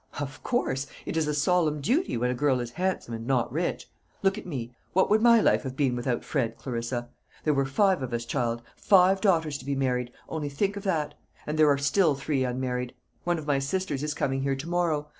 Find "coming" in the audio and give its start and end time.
14.15-14.41